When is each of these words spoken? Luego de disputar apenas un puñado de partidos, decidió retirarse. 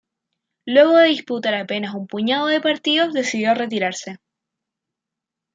Luego 0.65 0.93
de 0.97 1.09
disputar 1.09 1.53
apenas 1.53 1.93
un 1.93 2.07
puñado 2.07 2.47
de 2.47 2.59
partidos, 2.59 3.13
decidió 3.13 3.53
retirarse. 3.53 4.17